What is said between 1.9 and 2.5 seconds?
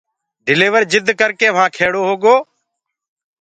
هوگو